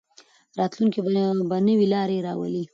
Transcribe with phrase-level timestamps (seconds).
[0.59, 0.99] راتلونکی
[1.53, 2.63] به نوې لارې راولي.